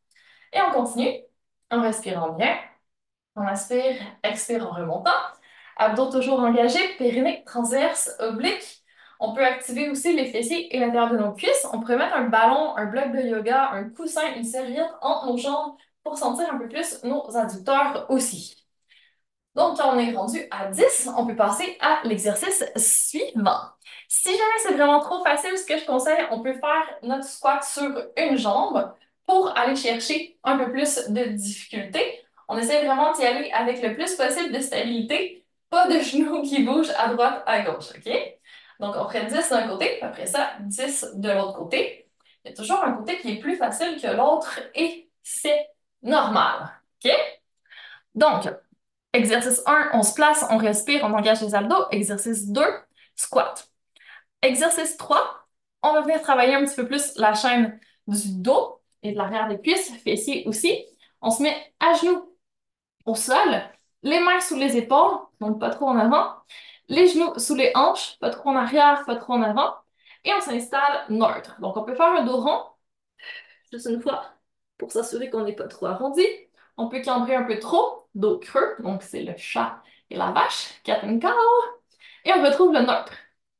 Et 0.53 0.61
on 0.61 0.71
continue 0.71 1.19
en 1.71 1.81
respirant 1.81 2.29
bien. 2.33 2.57
On 3.35 3.41
inspire, 3.43 3.95
expire 4.23 4.67
en 4.67 4.71
remontant. 4.73 5.11
Abdos 5.77 6.11
toujours 6.11 6.39
engagés, 6.41 6.95
périnée 6.97 7.43
transverse, 7.45 8.11
oblique. 8.19 8.78
On 9.19 9.33
peut 9.33 9.45
activer 9.45 9.89
aussi 9.89 10.13
les 10.15 10.31
fessiers 10.31 10.75
et 10.75 10.79
l'intérieur 10.79 11.11
de 11.11 11.17
nos 11.17 11.33
cuisses. 11.33 11.67
On 11.73 11.79
pourrait 11.81 11.97
mettre 11.97 12.15
un 12.15 12.29
ballon, 12.29 12.75
un 12.77 12.85
bloc 12.85 13.11
de 13.11 13.21
yoga, 13.21 13.71
un 13.71 13.89
coussin, 13.89 14.33
une 14.35 14.43
serviette 14.43 14.89
entre 15.01 15.27
nos 15.27 15.37
jambes 15.37 15.75
pour 16.03 16.17
sentir 16.17 16.53
un 16.53 16.57
peu 16.57 16.67
plus 16.69 17.03
nos 17.03 17.35
adducteurs 17.35 18.05
aussi. 18.09 18.55
Donc, 19.55 19.77
quand 19.77 19.93
on 19.95 19.99
est 19.99 20.13
rendu 20.15 20.39
à 20.51 20.67
10, 20.67 21.09
on 21.17 21.25
peut 21.25 21.35
passer 21.35 21.77
à 21.81 22.01
l'exercice 22.05 22.63
suivant. 22.77 23.59
Si 24.07 24.29
jamais 24.29 24.59
c'est 24.63 24.73
vraiment 24.73 24.99
trop 24.99 25.23
facile, 25.23 25.57
ce 25.57 25.65
que 25.65 25.77
je 25.77 25.85
conseille, 25.85 26.25
on 26.31 26.41
peut 26.41 26.53
faire 26.53 26.99
notre 27.03 27.25
squat 27.25 27.63
sur 27.63 27.89
une 28.17 28.37
jambe 28.37 28.93
pour 29.25 29.55
aller 29.57 29.75
chercher 29.75 30.39
un 30.43 30.57
peu 30.57 30.71
plus 30.71 31.09
de 31.09 31.25
difficulté. 31.25 31.99
On 32.47 32.57
essaie 32.57 32.85
vraiment 32.85 33.11
d'y 33.13 33.23
aller 33.25 33.51
avec 33.51 33.81
le 33.81 33.95
plus 33.95 34.15
possible 34.15 34.53
de 34.53 34.59
stabilité, 34.59 35.45
pas 35.69 35.87
de 35.87 35.99
genoux 36.01 36.41
qui 36.43 36.63
bougent 36.63 36.93
à 36.97 37.09
droite, 37.13 37.43
à 37.45 37.61
gauche, 37.61 37.89
OK? 37.95 38.38
Donc, 38.79 38.95
on 38.95 39.07
ferait 39.07 39.25
10 39.25 39.49
d'un 39.49 39.67
côté, 39.67 40.01
après 40.01 40.25
ça, 40.25 40.51
10 40.61 41.15
de 41.15 41.29
l'autre 41.29 41.57
côté. 41.57 42.09
Il 42.43 42.49
y 42.49 42.53
a 42.53 42.55
toujours 42.55 42.81
un 42.83 42.93
côté 42.93 43.19
qui 43.19 43.33
est 43.33 43.39
plus 43.39 43.57
facile 43.57 43.99
que 44.01 44.07
l'autre 44.07 44.59
et 44.73 45.09
c'est 45.21 45.69
normal. 46.01 46.71
OK? 47.03 47.11
Donc, 48.15 48.49
exercice 49.13 49.61
1, 49.65 49.91
on 49.93 50.03
se 50.03 50.13
place, 50.13 50.45
on 50.49 50.57
respire, 50.57 51.03
on 51.03 51.13
engage 51.13 51.41
les 51.41 51.55
abdos. 51.55 51.89
Exercice 51.91 52.47
2, 52.47 52.61
squat. 53.15 53.69
Exercice 54.41 54.95
3, 54.97 55.47
on 55.83 55.93
va 55.93 56.01
venir 56.01 56.21
travailler 56.21 56.55
un 56.55 56.65
petit 56.65 56.75
peu 56.75 56.87
plus 56.87 57.15
la 57.17 57.33
chaîne 57.33 57.79
du 58.07 58.41
dos 58.41 58.81
et 59.03 59.11
de 59.11 59.17
l'arrière 59.17 59.47
des 59.47 59.59
cuisses, 59.59 59.91
fessiers 60.03 60.43
aussi. 60.47 60.85
On 61.21 61.31
se 61.31 61.43
met 61.43 61.55
à 61.79 61.93
genoux 61.95 62.33
au 63.05 63.15
sol, 63.15 63.61
les 64.03 64.19
mains 64.19 64.39
sous 64.39 64.55
les 64.55 64.77
épaules, 64.77 65.17
donc 65.41 65.59
pas 65.59 65.69
trop 65.69 65.87
en 65.87 65.99
avant, 65.99 66.35
les 66.89 67.07
genoux 67.07 67.37
sous 67.37 67.55
les 67.55 67.71
hanches, 67.75 68.17
pas 68.19 68.29
trop 68.31 68.49
en 68.49 68.55
arrière, 68.55 69.05
pas 69.05 69.15
trop 69.15 69.33
en 69.33 69.41
avant, 69.41 69.75
et 70.25 70.33
on 70.33 70.41
s'installe 70.41 71.05
neutre. 71.09 71.59
Donc 71.61 71.77
on 71.77 71.83
peut 71.83 71.95
faire 71.95 72.07
un 72.13 72.23
dos 72.25 72.41
rond, 72.41 72.63
juste 73.71 73.87
une 73.89 74.01
fois, 74.01 74.25
pour 74.77 74.91
s'assurer 74.91 75.29
qu'on 75.29 75.43
n'est 75.43 75.55
pas 75.55 75.67
trop 75.67 75.87
arrondi. 75.87 76.25
On 76.77 76.89
peut 76.89 77.01
cambrer 77.01 77.35
un 77.35 77.43
peu 77.43 77.59
trop, 77.59 78.07
dos 78.15 78.39
creux, 78.39 78.75
donc 78.79 79.03
c'est 79.03 79.23
le 79.23 79.35
chat 79.37 79.81
et 80.09 80.15
la 80.17 80.31
vache, 80.31 80.81
cat 80.83 81.01
and 81.03 81.19
cow. 81.19 81.29
Et 82.25 82.33
on 82.33 82.43
retrouve 82.43 82.73
le 82.73 82.81
neutre. 82.81 83.13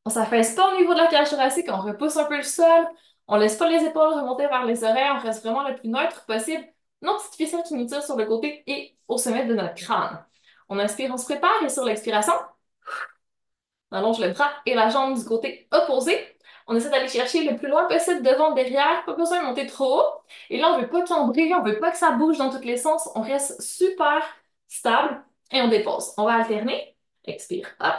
On 0.05 0.09
s'affaisse 0.09 0.55
pas 0.55 0.73
au 0.73 0.77
niveau 0.77 0.93
de 0.93 0.99
la 0.99 1.07
cage 1.07 1.29
thoracique, 1.29 1.67
on 1.69 1.81
repousse 1.81 2.17
un 2.17 2.25
peu 2.25 2.37
le 2.37 2.43
sol, 2.43 2.87
on 3.27 3.37
laisse 3.37 3.57
pas 3.57 3.69
les 3.69 3.83
épaules 3.85 4.13
remonter 4.13 4.47
vers 4.47 4.65
les 4.65 4.83
oreilles, 4.83 5.11
on 5.13 5.19
reste 5.19 5.43
vraiment 5.43 5.67
le 5.67 5.75
plus 5.75 5.89
neutre 5.89 6.25
possible. 6.25 6.65
Nos 7.01 7.17
petites 7.17 7.35
ficelles 7.35 7.63
qui 7.63 7.75
nous 7.75 7.87
sur 7.87 8.17
le 8.17 8.25
côté 8.25 8.63
et 8.67 8.97
au 9.07 9.17
sommet 9.17 9.45
de 9.45 9.53
notre 9.53 9.75
crâne. 9.75 10.25
On 10.67 10.79
inspire, 10.79 11.11
on 11.13 11.17
se 11.17 11.25
prépare 11.25 11.63
et 11.63 11.69
sur 11.69 11.83
l'expiration, 11.85 12.33
on 13.91 13.97
allonge 13.97 14.19
le 14.19 14.31
bras 14.31 14.51
et 14.65 14.75
la 14.75 14.89
jambe 14.89 15.17
du 15.17 15.25
côté 15.25 15.67
opposé. 15.71 16.17
On 16.67 16.75
essaie 16.75 16.89
d'aller 16.91 17.07
chercher 17.07 17.43
le 17.49 17.57
plus 17.57 17.67
loin 17.67 17.85
possible 17.87 18.21
devant, 18.21 18.51
derrière, 18.53 19.03
pas 19.05 19.13
besoin 19.13 19.41
de 19.41 19.45
monter 19.47 19.65
trop 19.65 20.01
haut. 20.01 20.21
Et 20.51 20.59
là, 20.59 20.69
on 20.73 20.79
veut 20.79 20.89
pas 20.89 21.03
cambrer, 21.03 21.53
on 21.55 21.63
veut 21.63 21.79
pas 21.79 21.91
que 21.91 21.97
ça 21.97 22.11
bouge 22.11 22.37
dans 22.37 22.51
tous 22.51 22.61
les 22.63 22.77
sens. 22.77 23.09
On 23.15 23.21
reste 23.21 23.61
super 23.61 24.23
stable 24.67 25.23
et 25.51 25.61
on 25.61 25.67
dépose. 25.67 26.13
On 26.17 26.25
va 26.25 26.35
alterner. 26.35 26.95
Expire, 27.25 27.67
hop. 27.79 27.95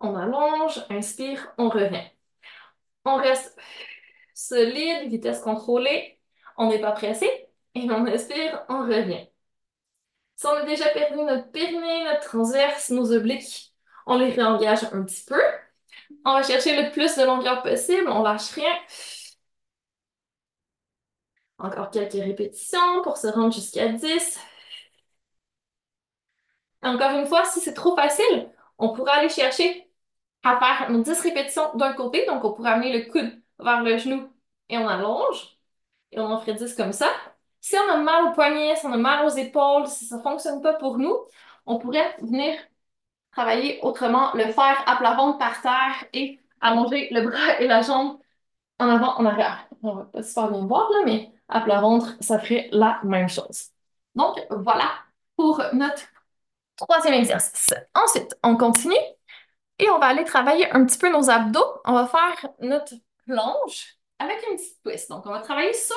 On 0.00 0.14
allonge, 0.16 0.84
inspire, 0.90 1.52
on 1.58 1.68
revient. 1.68 2.04
On 3.04 3.16
reste 3.16 3.58
solide, 4.34 5.10
vitesse 5.10 5.40
contrôlée. 5.40 6.20
On 6.56 6.68
n'est 6.68 6.80
pas 6.80 6.92
pressé. 6.92 7.28
Et 7.74 7.90
on 7.90 8.06
inspire, 8.06 8.64
on 8.68 8.80
revient. 8.86 9.28
Si 10.36 10.46
on 10.46 10.50
a 10.50 10.64
déjà 10.64 10.88
perdu 10.90 11.16
notre 11.18 11.50
périnée, 11.50 12.04
notre 12.04 12.22
transverse, 12.28 12.90
nos 12.90 13.12
obliques, 13.12 13.73
on 14.06 14.18
les 14.18 14.30
réengage 14.30 14.84
un 14.92 15.02
petit 15.04 15.24
peu. 15.24 15.40
On 16.24 16.34
va 16.34 16.42
chercher 16.42 16.80
le 16.82 16.90
plus 16.92 17.16
de 17.16 17.24
longueur 17.24 17.62
possible. 17.62 18.08
On 18.08 18.22
lâche 18.22 18.50
rien. 18.52 18.72
Encore 21.58 21.90
quelques 21.90 22.12
répétitions 22.12 23.02
pour 23.02 23.16
se 23.16 23.26
rendre 23.28 23.52
jusqu'à 23.52 23.88
10. 23.88 24.38
Encore 26.82 27.12
une 27.12 27.26
fois, 27.26 27.44
si 27.46 27.60
c'est 27.60 27.74
trop 27.74 27.96
facile, 27.96 28.50
on 28.78 28.92
pourra 28.92 29.14
aller 29.14 29.28
chercher 29.28 29.90
à 30.42 30.58
faire 30.58 30.90
nos 30.90 31.02
10 31.02 31.20
répétitions 31.20 31.74
d'un 31.74 31.92
côté. 31.94 32.26
Donc, 32.26 32.44
on 32.44 32.52
pourrait 32.52 32.72
amener 32.72 32.92
le 32.98 33.10
coude 33.10 33.42
vers 33.58 33.82
le 33.82 33.96
genou 33.98 34.30
et 34.68 34.78
on 34.78 34.86
allonge. 34.88 35.58
Et 36.12 36.20
on 36.20 36.26
en 36.26 36.38
ferait 36.40 36.54
10 36.54 36.74
comme 36.74 36.92
ça. 36.92 37.08
Si 37.60 37.76
on 37.78 37.90
a 37.90 37.96
mal 37.96 38.26
au 38.26 38.32
poignet, 38.32 38.76
si 38.76 38.86
on 38.86 38.92
a 38.92 38.96
mal 38.98 39.24
aux 39.26 39.30
épaules, 39.30 39.86
si 39.88 40.06
ça 40.06 40.18
ne 40.18 40.22
fonctionne 40.22 40.62
pas 40.62 40.74
pour 40.74 40.98
nous, 40.98 41.16
on 41.66 41.78
pourrait 41.78 42.16
venir 42.20 42.58
travailler 43.34 43.80
autrement, 43.82 44.32
le 44.34 44.44
faire 44.52 44.82
à 44.86 44.96
plat 44.96 45.14
ventre 45.14 45.38
par 45.38 45.60
terre 45.60 46.04
et 46.12 46.38
allonger 46.60 47.08
le 47.10 47.22
bras 47.22 47.58
et 47.60 47.66
la 47.66 47.82
jambe 47.82 48.18
en 48.78 48.88
avant, 48.88 49.16
en 49.18 49.26
arrière. 49.26 49.68
On 49.82 49.94
va 49.94 50.04
pas 50.04 50.22
super 50.22 50.50
bien 50.50 50.66
voir 50.66 50.88
là, 50.90 50.98
mais 51.04 51.30
à 51.48 51.60
plat 51.60 51.80
ventre, 51.80 52.14
ça 52.20 52.38
ferait 52.38 52.68
la 52.72 53.00
même 53.02 53.28
chose. 53.28 53.70
Donc, 54.14 54.40
voilà 54.50 54.90
pour 55.36 55.60
notre 55.72 56.02
troisième 56.76 57.14
exercice. 57.14 57.74
Ensuite, 57.94 58.36
on 58.42 58.56
continue 58.56 58.94
et 59.78 59.90
on 59.90 59.98
va 59.98 60.06
aller 60.06 60.24
travailler 60.24 60.70
un 60.72 60.84
petit 60.84 60.98
peu 60.98 61.10
nos 61.10 61.28
abdos. 61.28 61.80
On 61.84 61.92
va 61.92 62.06
faire 62.06 62.50
notre 62.60 62.94
planche 63.26 63.96
avec 64.18 64.38
une 64.48 64.56
petite 64.56 64.82
twist. 64.82 65.10
Donc, 65.10 65.26
on 65.26 65.30
va 65.30 65.40
travailler 65.40 65.72
sur 65.74 65.96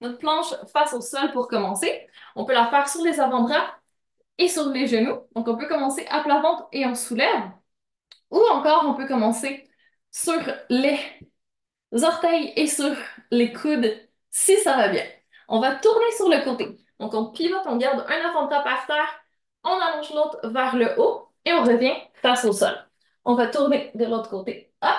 notre 0.00 0.18
planche 0.18 0.54
face 0.72 0.92
au 0.92 1.00
sol 1.00 1.32
pour 1.32 1.48
commencer. 1.48 2.06
On 2.36 2.44
peut 2.44 2.52
la 2.52 2.66
faire 2.66 2.88
sur 2.88 3.02
les 3.02 3.18
avant-bras 3.18 3.77
et 4.38 4.48
sur 4.48 4.68
les 4.70 4.86
genoux. 4.86 5.20
Donc, 5.34 5.48
on 5.48 5.56
peut 5.56 5.68
commencer 5.68 6.06
à 6.10 6.22
plat 6.22 6.40
ventre 6.40 6.68
et 6.72 6.86
on 6.86 6.94
soulève. 6.94 7.50
Ou 8.30 8.40
encore, 8.52 8.84
on 8.86 8.94
peut 8.94 9.06
commencer 9.06 9.68
sur 10.10 10.40
les 10.70 10.98
orteils 11.92 12.52
et 12.56 12.66
sur 12.66 12.94
les 13.30 13.52
coudes 13.52 13.92
si 14.30 14.56
ça 14.58 14.76
va 14.76 14.88
bien. 14.88 15.04
On 15.48 15.60
va 15.60 15.74
tourner 15.76 16.10
sur 16.16 16.28
le 16.28 16.44
côté. 16.44 16.78
Donc, 17.00 17.14
on 17.14 17.30
pivote, 17.32 17.62
on 17.66 17.76
garde 17.76 18.04
un 18.08 18.28
avant-bras 18.28 18.62
par 18.64 18.86
terre, 18.86 19.24
on 19.64 19.70
allonge 19.70 20.10
l'autre 20.14 20.40
vers 20.48 20.76
le 20.76 20.98
haut 21.00 21.28
et 21.44 21.52
on 21.52 21.62
revient 21.64 21.94
face 22.22 22.44
au 22.44 22.52
sol. 22.52 22.74
On 23.24 23.34
va 23.34 23.46
tourner 23.48 23.90
de 23.94 24.04
l'autre 24.04 24.30
côté. 24.30 24.72
Hop! 24.82 24.90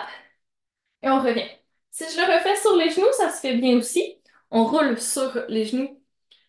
Et 1.02 1.10
on 1.10 1.20
revient. 1.22 1.48
Si 1.92 2.06
je 2.06 2.18
le 2.18 2.34
refais 2.34 2.56
sur 2.58 2.76
les 2.76 2.90
genoux, 2.90 3.12
ça 3.14 3.30
se 3.30 3.40
fait 3.42 3.56
bien 3.58 3.78
aussi. 3.78 4.18
On 4.52 4.66
roule 4.66 5.00
sur 5.00 5.32
les 5.48 5.66
genoux. 5.66 6.02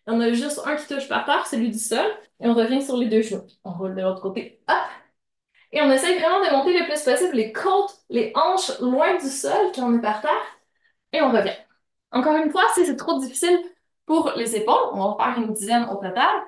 Il 0.06 0.12
y 0.12 0.16
en 0.16 0.20
a 0.20 0.32
juste 0.32 0.60
un 0.64 0.76
qui 0.76 0.86
touche 0.86 1.08
par 1.08 1.24
terre, 1.24 1.46
celui 1.46 1.70
du 1.70 1.78
sol. 1.78 2.06
Et 2.40 2.48
on 2.48 2.54
revient 2.54 2.82
sur 2.82 2.96
les 2.96 3.08
deux 3.08 3.22
genoux. 3.22 3.46
On 3.64 3.72
roule 3.72 3.94
de 3.94 4.02
l'autre 4.02 4.22
côté. 4.22 4.62
Hop! 4.68 4.76
Et 5.72 5.80
on 5.82 5.90
essaie 5.90 6.18
vraiment 6.18 6.44
de 6.44 6.50
monter 6.50 6.78
le 6.78 6.84
plus 6.86 7.02
possible 7.02 7.36
les 7.36 7.52
côtes, 7.52 7.96
les 8.08 8.32
hanches 8.34 8.78
loin 8.80 9.16
du 9.16 9.28
sol 9.28 9.72
quand 9.74 9.82
on 9.90 9.98
est 9.98 10.02
par 10.02 10.20
terre. 10.20 10.30
Et 11.12 11.22
on 11.22 11.30
revient. 11.30 11.56
Encore 12.12 12.36
une 12.36 12.50
fois, 12.50 12.64
si 12.74 12.86
c'est 12.86 12.96
trop 12.96 13.18
difficile 13.20 13.58
pour 14.06 14.32
les 14.36 14.56
épaules, 14.56 14.90
on 14.92 15.14
va 15.14 15.24
faire 15.24 15.42
une 15.42 15.52
dizaine 15.52 15.84
au 15.84 15.96
total. 15.96 16.42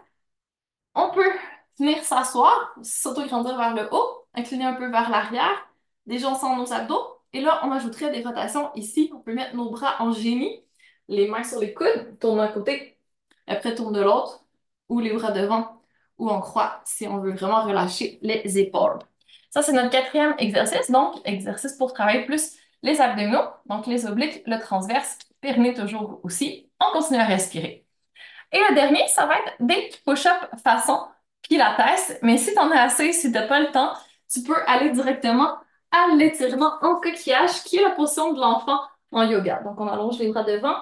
On 0.95 1.11
peut 1.11 1.31
venir 1.79 2.03
s'asseoir, 2.05 2.75
s'auto-grandir 2.83 3.57
vers 3.57 3.75
le 3.75 3.89
haut, 3.93 4.27
incliner 4.35 4.65
un 4.65 4.75
peu 4.75 4.91
vers 4.91 5.11
l'arrière, 5.11 5.69
déjà 6.07 6.29
on 6.31 6.35
sent 6.35 6.57
nos 6.57 6.73
abdos. 6.73 7.19
Et 7.33 7.41
là, 7.41 7.61
on 7.65 7.73
ajouterait 7.73 8.11
des 8.11 8.23
rotations 8.23 8.73
ici. 8.75 9.11
On 9.15 9.21
peut 9.21 9.35
mettre 9.35 9.57
nos 9.57 9.71
bras 9.71 9.97
en 10.01 10.13
génie, 10.13 10.65
les 11.09 11.29
mains 11.29 11.45
sur 11.45 11.61
les 11.61 11.75
coudes, 11.75 12.19
tourne 12.21 12.39
d'un 12.39 12.49
côté, 12.49 12.99
après 13.47 13.75
tourne 13.75 13.95
de 13.95 14.03
l'autre, 14.03 14.45
ou 14.89 15.01
les 15.01 15.13
bras 15.15 15.33
devant, 15.33 15.82
ou 16.23 16.31
en 16.31 16.41
croix 16.41 16.81
si 16.85 17.09
on 17.09 17.19
veut 17.19 17.33
vraiment 17.33 17.63
relâcher 17.63 18.21
les 18.23 18.59
épaules. 18.59 18.99
Ça, 19.51 19.61
c'est 19.61 19.73
notre 19.73 19.91
quatrième 19.91 20.35
exercice. 20.39 20.89
Donc, 20.91 21.17
exercice 21.25 21.73
pour 21.73 21.93
travailler 21.93 22.25
plus 22.25 22.57
les 22.83 23.01
abdominaux, 23.01 23.49
donc 23.67 23.87
les 23.87 24.07
obliques, 24.07 24.43
le 24.47 24.59
transverse, 24.61 25.19
permet 25.41 25.75
toujours 25.75 26.21
aussi. 26.23 26.71
On 26.81 26.93
continue 26.93 27.19
à 27.19 27.25
respirer. 27.25 27.85
Et 28.53 28.59
le 28.59 28.75
dernier, 28.75 29.07
ça 29.09 29.27
va 29.27 29.35
être 29.35 29.55
des 29.61 29.91
push-ups 30.07 30.63
façon 30.63 31.01
pilates. 31.43 32.19
Mais 32.23 32.39
si 32.39 32.53
tu 32.53 32.59
en 32.59 32.71
as 32.71 32.83
assez, 32.83 33.13
si 33.13 33.33
tu 33.33 33.39
n'as 33.39 33.49
pas 33.49 33.61
le 33.61 33.73
temps, 33.73 33.93
tu 34.33 34.43
peux 34.43 34.57
aller 34.67 34.91
directement 34.91 35.57
à 35.91 36.15
l'étirement 36.15 36.75
en 36.83 37.01
coquillage, 37.01 37.65
qui 37.65 37.79
est 37.79 37.83
la 37.83 37.91
position 37.91 38.33
de 38.33 38.41
l'enfant 38.41 38.79
en 39.11 39.25
yoga. 39.25 39.61
Donc, 39.65 39.81
on 39.81 39.89
allonge 39.89 40.19
les 40.21 40.29
bras 40.31 40.45
devant, 40.45 40.77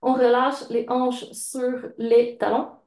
on 0.00 0.14
relâche 0.14 0.68
les 0.70 0.86
hanches 0.88 1.30
sur 1.32 1.90
les 1.98 2.38
talons 2.38 2.77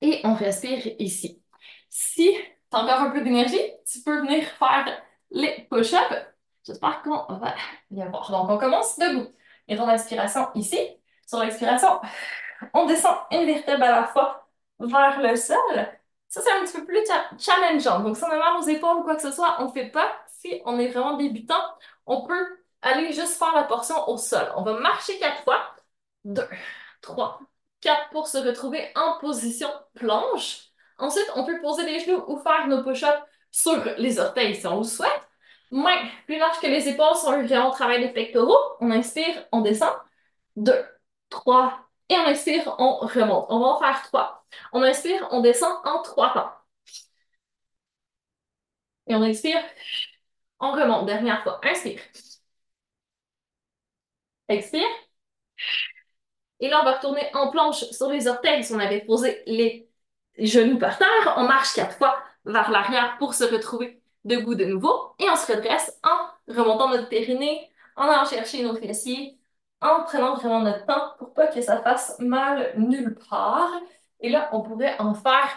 et 0.00 0.20
on 0.24 0.34
respire 0.34 0.86
ici. 0.98 1.42
Si 1.88 2.32
tu 2.32 2.76
as 2.76 2.82
encore 2.82 3.00
un 3.00 3.10
peu 3.10 3.22
d'énergie, 3.22 3.60
tu 3.90 4.00
peux 4.02 4.20
venir 4.20 4.44
faire 4.44 5.02
les 5.30 5.66
push-ups. 5.70 6.26
J'espère 6.64 7.02
qu'on 7.02 7.34
va 7.34 7.54
bien 7.90 8.08
voir. 8.08 8.30
Donc, 8.30 8.50
on 8.50 8.58
commence 8.58 8.98
debout. 8.98 9.28
Et 9.68 9.76
dans 9.76 9.86
l'inspiration 9.86 10.48
ici. 10.54 10.78
Sur 11.26 11.40
l'expiration, 11.40 12.00
on 12.74 12.86
descend 12.86 13.16
une 13.30 13.46
vertèbre 13.46 13.84
à 13.84 14.00
la 14.00 14.06
fois 14.06 14.48
vers 14.80 15.20
le 15.20 15.36
sol. 15.36 15.88
Ça, 16.28 16.40
c'est 16.42 16.52
un 16.52 16.64
petit 16.64 16.78
peu 16.78 16.86
plus 16.86 17.04
challengeant. 17.38 18.00
Donc, 18.00 18.16
si 18.16 18.24
on 18.24 18.28
a 18.28 18.38
mal 18.38 18.56
aux 18.56 18.66
épaules 18.66 18.98
ou 18.98 19.02
quoi 19.02 19.16
que 19.16 19.22
ce 19.22 19.32
soit, 19.32 19.56
on 19.60 19.66
ne 19.66 19.72
fait 19.72 19.90
pas. 19.90 20.10
Si 20.26 20.60
on 20.64 20.78
est 20.78 20.88
vraiment 20.88 21.16
débutant, 21.16 21.62
on 22.06 22.26
peut 22.26 22.58
aller 22.82 23.12
juste 23.12 23.38
faire 23.38 23.54
la 23.54 23.64
portion 23.64 24.08
au 24.08 24.16
sol. 24.16 24.52
On 24.56 24.62
va 24.62 24.74
marcher 24.80 25.18
quatre 25.18 25.42
fois. 25.44 25.60
Deux, 26.24 26.48
trois, 27.00 27.40
quatre 27.80 28.10
pour 28.10 28.28
se 28.28 28.38
retrouver 28.38 28.90
en 28.94 29.18
position 29.20 29.68
planche. 29.94 30.68
Ensuite, 30.98 31.30
on 31.34 31.44
peut 31.44 31.60
poser 31.60 31.84
les 31.84 32.00
genoux 32.00 32.22
ou 32.28 32.38
faire 32.38 32.66
nos 32.68 32.82
push-ups 32.82 33.22
sur 33.50 33.82
les 33.98 34.18
orteils 34.18 34.54
si 34.56 34.66
on 34.66 34.78
le 34.78 34.84
souhaite. 34.84 35.28
Mains 35.70 36.08
plus 36.26 36.38
larges 36.38 36.60
que 36.60 36.66
les 36.66 36.88
épaules 36.88 37.16
sur 37.16 37.30
un 37.30 37.42
vraiment 37.42 37.70
travail 37.70 38.00
des 38.00 38.12
pectoraux. 38.12 38.58
On 38.80 38.90
inspire, 38.90 39.46
on 39.52 39.60
descend. 39.62 39.92
Deux, 40.56 40.84
trois, 41.30 41.80
et 42.10 42.16
on 42.18 42.26
expire, 42.26 42.74
on 42.78 42.98
remonte. 43.06 43.46
On 43.50 43.60
va 43.60 43.66
en 43.68 43.78
faire 43.78 44.02
trois. 44.02 44.44
On 44.72 44.82
inspire, 44.82 45.28
on 45.30 45.40
descend 45.40 45.72
en 45.84 46.02
trois 46.02 46.32
temps. 46.34 46.50
Et 49.06 49.14
on 49.14 49.22
expire, 49.24 49.62
on 50.60 50.72
remonte. 50.72 51.06
Dernière 51.06 51.42
fois. 51.42 51.60
Inspire. 51.64 52.00
Expire. 54.48 55.09
Et 56.60 56.68
là, 56.68 56.80
on 56.82 56.84
va 56.84 56.96
retourner 56.96 57.28
en 57.34 57.50
planche 57.50 57.84
sur 57.90 58.10
les 58.10 58.28
orteils 58.28 58.64
si 58.64 58.72
on 58.72 58.78
avait 58.78 59.00
posé 59.00 59.42
les 59.46 59.88
genoux 60.38 60.78
par 60.78 60.98
terre. 60.98 61.34
On 61.36 61.44
marche 61.44 61.74
quatre 61.74 61.96
fois 61.96 62.18
vers 62.44 62.70
l'arrière 62.70 63.16
pour 63.18 63.34
se 63.34 63.44
retrouver 63.44 64.00
debout 64.24 64.54
de 64.54 64.64
nouveau. 64.64 65.14
Et 65.18 65.28
on 65.28 65.36
se 65.36 65.50
redresse 65.50 65.98
en 66.02 66.52
remontant 66.52 66.90
notre 66.90 67.08
périnée, 67.08 67.70
en 67.96 68.04
allant 68.08 68.24
chercher 68.24 68.62
nos 68.62 68.76
fessiers, 68.76 69.38
en 69.80 70.04
prenant 70.04 70.36
vraiment 70.36 70.60
notre 70.60 70.84
temps 70.86 71.14
pour 71.18 71.32
pas 71.34 71.46
que 71.46 71.60
ça 71.62 71.82
fasse 71.82 72.18
mal 72.18 72.74
nulle 72.76 73.18
part. 73.28 73.72
Et 74.20 74.28
là, 74.28 74.50
on 74.52 74.60
pourrait 74.62 74.96
en 74.98 75.14
faire 75.14 75.48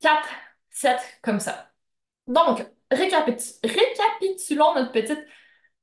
4, 0.00 0.28
7 0.70 0.98
comme 1.22 1.40
ça. 1.40 1.70
Donc, 2.26 2.66
récapitulons 2.90 4.74
notre 4.74 4.92
petite 4.92 5.24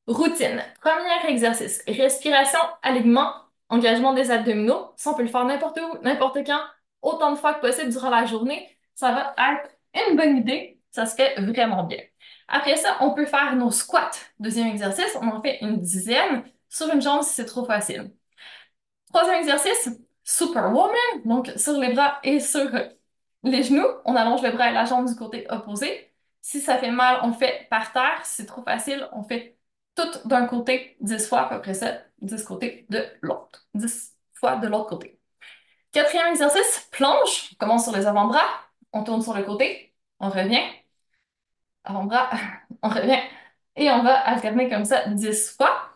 routine. 0.07 0.63
Premier 0.81 1.29
exercice, 1.31 1.83
respiration, 1.87 2.59
alignement, 2.81 3.33
engagement 3.73 4.13
des 4.13 4.31
abdominaux. 4.31 4.93
Ça, 4.97 5.11
on 5.11 5.13
peut 5.15 5.23
le 5.23 5.29
faire 5.29 5.45
n'importe 5.45 5.79
où, 5.79 5.97
n'importe 6.03 6.45
quand, 6.45 6.61
autant 7.01 7.31
de 7.31 7.37
fois 7.37 7.53
que 7.55 7.61
possible 7.61 7.91
durant 7.91 8.09
la 8.09 8.25
journée. 8.25 8.69
Ça 8.95 9.11
va 9.11 9.35
être 9.37 9.69
une 10.09 10.15
bonne 10.17 10.37
idée. 10.37 10.79
Ça 10.91 11.05
se 11.05 11.15
fait 11.15 11.35
vraiment 11.41 11.83
bien. 11.83 11.99
Après 12.47 12.75
ça, 12.77 12.97
on 13.01 13.13
peut 13.13 13.25
faire 13.25 13.55
nos 13.55 13.71
squats. 13.71 14.11
Deuxième 14.39 14.67
exercice, 14.67 15.17
on 15.21 15.27
en 15.29 15.41
fait 15.41 15.59
une 15.61 15.79
dizaine 15.79 16.43
sur 16.69 16.91
une 16.93 17.01
jambe 17.01 17.23
si 17.23 17.33
c'est 17.33 17.45
trop 17.45 17.65
facile. 17.65 18.11
Troisième 19.11 19.39
exercice, 19.39 19.89
Superwoman, 20.23 20.89
donc 21.25 21.51
sur 21.57 21.73
les 21.79 21.93
bras 21.93 22.19
et 22.23 22.39
sur 22.39 22.69
les 23.43 23.63
genoux. 23.63 23.87
On 24.05 24.15
allonge 24.15 24.41
le 24.41 24.51
bras 24.51 24.69
et 24.69 24.73
la 24.73 24.85
jambe 24.85 25.07
du 25.07 25.15
côté 25.15 25.45
opposé. 25.49 26.11
Si 26.41 26.59
ça 26.61 26.77
fait 26.77 26.91
mal, 26.91 27.19
on 27.23 27.33
fait 27.33 27.67
par 27.69 27.93
terre. 27.93 28.19
Si 28.25 28.35
c'est 28.37 28.45
trop 28.45 28.63
facile, 28.63 29.07
on 29.13 29.23
fait 29.23 29.52
tout 29.95 30.27
d'un 30.27 30.45
côté 30.47 30.97
10 31.01 31.27
fois, 31.27 31.41
à 31.41 31.49
peu 31.55 31.61
près 31.61 31.73
ça, 31.73 31.99
10 32.21 32.43
côtés 32.43 32.85
de 32.89 33.05
l'autre. 33.21 33.67
10 33.75 34.15
fois 34.33 34.57
de 34.57 34.67
l'autre 34.67 34.87
côté. 34.89 35.19
Quatrième 35.91 36.27
exercice, 36.27 36.89
planche. 36.91 37.51
On 37.53 37.55
commence 37.57 37.83
sur 37.85 37.95
les 37.95 38.05
avant-bras. 38.07 38.45
On 38.93 39.03
tourne 39.03 39.21
sur 39.21 39.33
le 39.33 39.43
côté. 39.43 39.93
On 40.19 40.29
revient. 40.29 40.61
Avant-bras, 41.83 42.29
on 42.81 42.89
revient. 42.89 43.19
Et 43.75 43.89
on 43.91 44.03
va 44.03 44.15
alterner 44.15 44.69
comme 44.69 44.85
ça 44.85 45.07
10 45.07 45.55
fois. 45.57 45.89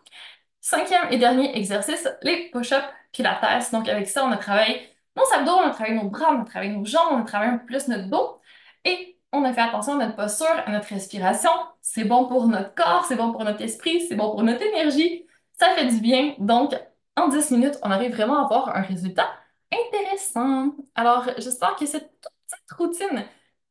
Cinquième 0.62 1.12
et 1.12 1.18
dernier 1.18 1.58
exercice, 1.58 2.08
les 2.24 2.50
push-ups 2.52 2.84
pilates. 3.12 3.72
Donc, 3.72 3.88
avec 3.88 4.08
ça, 4.08 4.26
on 4.26 4.32
a 4.32 4.38
travaillé 4.38 4.90
nos 5.16 5.24
abdos, 5.34 5.52
on 5.52 5.68
a 5.68 5.72
travaillé 5.72 5.96
nos 5.96 6.10
bras, 6.10 6.32
on 6.34 6.42
a 6.42 6.46
travaillé 6.46 6.72
nos 6.74 6.86
jambes, 6.86 7.08
on 7.12 7.22
a 7.22 7.24
travaillé 7.24 7.52
un 7.54 7.58
peu 7.58 7.66
plus 7.66 7.88
notre 7.88 8.10
dos. 8.10 8.42
Et 8.86 9.17
on 9.34 9.44
a 9.44 9.54
fait 9.54 9.62
attention 9.62 9.94
à 10.00 10.06
notre 10.06 10.16
posture, 10.16 10.48
à 10.66 10.72
notre 10.72 10.88
respiration. 10.90 11.50
C'est 11.82 12.06
bon 12.06 12.28
pour 12.28 12.48
notre 12.48 12.74
corps, 12.76 13.06
c'est 13.06 13.16
bon 13.16 13.32
pour 13.32 13.44
notre 13.44 13.62
esprit, 13.62 14.06
c'est 14.08 14.16
bon 14.16 14.32
pour 14.32 14.44
notre 14.44 14.62
énergie. 14.62 15.26
Ça 15.60 15.74
fait 15.76 15.88
du 15.88 16.00
bien. 16.00 16.36
Donc, 16.40 16.74
en 17.16 17.28
10 17.28 17.52
minutes, 17.52 17.78
on 17.84 17.92
arrive 17.92 18.14
vraiment 18.14 18.40
à 18.42 18.46
avoir 18.46 18.76
un 18.76 18.82
résultat 18.82 19.30
intéressant. 19.72 20.76
Alors, 20.96 21.26
j'espère 21.38 21.76
que 21.76 21.86
cette 21.86 22.12
petite 22.22 22.72
routine 22.78 23.26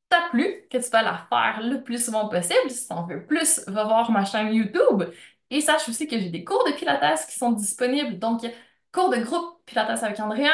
t'a 0.09 0.29
plu, 0.31 0.67
que 0.71 0.79
tu 0.79 0.91
vas 0.91 1.03
la 1.03 1.27
faire 1.29 1.63
le 1.63 1.83
plus 1.83 2.05
souvent 2.05 2.29
possible. 2.29 2.71
Si 2.71 2.87
tu 2.87 2.93
en 2.93 3.07
veux 3.07 3.25
plus, 3.27 3.63
va 3.69 3.85
voir 3.85 4.11
ma 4.11 4.25
chaîne 4.25 4.53
YouTube. 4.53 5.05
Et 5.51 5.61
sache 5.61 5.89
aussi 5.89 6.07
que 6.09 6.19
j'ai 6.19 6.31
des 6.31 6.45
cours 6.45 6.65
de 6.65 6.73
Pilates 6.73 7.27
qui 7.29 7.39
sont 7.39 7.53
disponibles. 7.53 8.19
Donc, 8.19 8.43
cours 8.93 9.11
de 9.11 9.19
groupe 9.19 9.63
Pilates 9.65 10.03
avec 10.03 10.19
Andréane. 10.21 10.53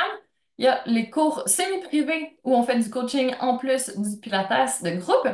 Il 0.59 0.65
y 0.65 0.69
a 0.69 0.83
les 0.87 1.11
cours 1.11 1.49
semi-privés 1.49 2.39
où 2.45 2.55
on 2.55 2.63
fait 2.63 2.79
du 2.79 2.89
coaching 2.91 3.35
en 3.41 3.57
plus 3.59 3.97
du 3.99 4.19
Pilates 4.21 4.83
de 4.83 4.91
groupe. 4.97 5.29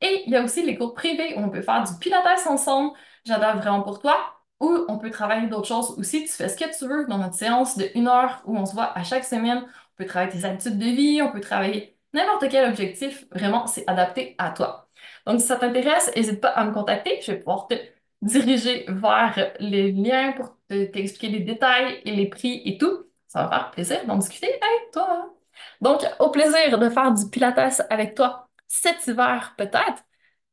Et 0.00 0.22
il 0.26 0.32
y 0.32 0.36
a 0.36 0.42
aussi 0.42 0.62
les 0.64 0.76
cours 0.76 0.94
privés 0.94 1.34
où 1.36 1.40
on 1.40 1.50
peut 1.50 1.62
faire 1.62 1.84
du 1.84 1.92
pilates 1.98 2.46
ensemble. 2.46 2.96
J'adore 3.24 3.56
vraiment 3.56 3.82
pour 3.82 4.00
toi. 4.00 4.16
Ou 4.60 4.84
on 4.88 4.98
peut 4.98 5.10
travailler 5.10 5.46
d'autres 5.48 5.68
choses 5.68 5.98
aussi. 5.98 6.24
Tu 6.24 6.30
fais 6.32 6.48
ce 6.48 6.56
que 6.56 6.78
tu 6.78 6.86
veux 6.86 7.06
dans 7.06 7.18
notre 7.18 7.34
séance 7.34 7.76
de 7.78 7.90
une 7.94 8.08
heure 8.08 8.42
où 8.46 8.56
on 8.56 8.66
se 8.66 8.74
voit 8.74 8.96
à 8.96 9.02
chaque 9.04 9.24
semaine. 9.24 9.58
On 9.66 9.96
peut 9.96 10.06
travailler 10.06 10.32
tes 10.32 10.44
habitudes 10.44 10.78
de 10.78 10.84
vie, 10.84 11.22
on 11.22 11.32
peut 11.32 11.40
travailler 11.40 11.98
n'importe 12.12 12.48
quel 12.50 12.68
objectif. 12.68 13.26
Vraiment, 13.32 13.66
c'est 13.66 13.84
adapté 13.88 14.34
à 14.38 14.50
toi. 14.50 14.88
Donc, 15.26 15.40
si 15.40 15.46
ça 15.46 15.56
t'intéresse, 15.56 16.10
n'hésite 16.16 16.40
pas 16.40 16.48
à 16.50 16.64
me 16.64 16.72
contacter. 16.72 17.20
Je 17.22 17.32
vais 17.32 17.38
pouvoir 17.38 17.68
te 17.68 17.74
diriger 18.22 18.84
vers 18.88 19.52
les 19.60 19.92
liens 19.92 20.32
pour 20.32 20.56
t'expliquer 20.68 21.28
les 21.28 21.40
détails 21.40 22.00
et 22.04 22.14
les 22.14 22.28
prix 22.28 22.62
et 22.64 22.78
tout. 22.78 23.09
Ça 23.30 23.44
va 23.44 23.48
faire 23.48 23.70
plaisir 23.70 24.04
d'en 24.06 24.16
discuter 24.16 24.48
avec 24.48 24.90
toi. 24.92 25.32
Donc, 25.80 26.00
au 26.18 26.30
plaisir 26.30 26.78
de 26.78 26.88
faire 26.88 27.12
du 27.14 27.30
Pilates 27.30 27.80
avec 27.88 28.16
toi 28.16 28.48
cet 28.66 29.06
hiver 29.06 29.54
peut-être. 29.56 30.02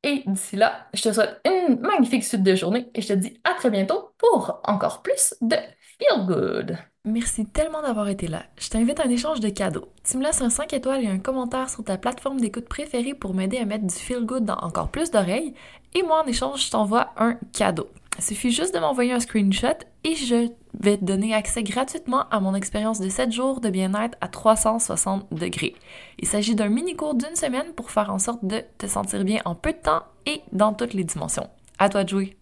Et 0.03 0.23
d'ici 0.27 0.55
là, 0.55 0.87
je 0.93 1.01
te 1.01 1.11
souhaite 1.11 1.41
une 1.43 1.79
magnifique 1.79 2.23
suite 2.23 2.43
de 2.43 2.53
journée 2.53 2.87
et 2.93 3.01
je 3.01 3.07
te 3.07 3.13
dis 3.13 3.41
à 3.43 3.55
très 3.55 3.71
bientôt 3.71 4.11
pour 4.19 4.61
encore 4.63 5.01
plus 5.01 5.33
de 5.41 5.55
Feel 5.97 6.27
Good. 6.27 6.77
Merci 7.03 7.47
tellement 7.47 7.81
d'avoir 7.81 8.09
été 8.09 8.27
là. 8.27 8.43
Je 8.59 8.69
t'invite 8.69 8.99
à 8.99 9.05
un 9.05 9.09
échange 9.09 9.39
de 9.39 9.49
cadeaux. 9.49 9.91
Tu 10.03 10.17
me 10.17 10.23
laisses 10.23 10.41
un 10.41 10.51
5 10.51 10.71
étoiles 10.73 11.03
et 11.03 11.07
un 11.07 11.17
commentaire 11.17 11.71
sur 11.71 11.83
ta 11.83 11.97
plateforme 11.97 12.39
d'écoute 12.39 12.69
préférée 12.69 13.15
pour 13.15 13.33
m'aider 13.33 13.57
à 13.57 13.65
mettre 13.65 13.87
du 13.87 13.95
feel 13.95 14.23
good 14.23 14.45
dans 14.45 14.57
encore 14.57 14.89
plus 14.89 15.09
d'oreilles. 15.09 15.55
Et 15.95 16.03
moi, 16.03 16.21
en 16.23 16.27
échange, 16.27 16.63
je 16.63 16.69
t'envoie 16.69 17.13
un 17.17 17.39
cadeau. 17.53 17.89
Il 18.17 18.23
suffit 18.23 18.51
juste 18.51 18.73
de 18.73 18.79
m'envoyer 18.79 19.13
un 19.13 19.19
screenshot 19.19 19.77
et 20.03 20.15
je 20.15 20.49
vais 20.79 20.97
te 20.97 21.05
donner 21.05 21.33
accès 21.33 21.63
gratuitement 21.63 22.27
à 22.29 22.39
mon 22.39 22.55
expérience 22.55 22.99
de 22.99 23.09
7 23.09 23.31
jours 23.31 23.61
de 23.61 23.69
bien-être 23.69 24.17
à 24.21 24.27
360 24.27 25.27
degrés. 25.31 25.75
Il 26.19 26.27
s'agit 26.27 26.55
d'un 26.55 26.69
mini-cours 26.69 27.13
d'une 27.13 27.35
semaine 27.35 27.73
pour 27.75 27.91
faire 27.91 28.11
en 28.11 28.19
sorte 28.19 28.43
de 28.43 28.63
te 28.77 28.87
sentir 28.87 29.23
bien 29.23 29.41
en 29.45 29.53
peu 29.53 29.71
de 29.71 29.77
temps 29.77 30.03
et 30.25 30.41
dans 30.51 30.73
toutes 30.73 30.93
les 30.93 31.03
dimensions. 31.03 31.47
À 31.77 31.89
toi 31.89 32.03
de 32.03 32.09
jouer! 32.09 32.37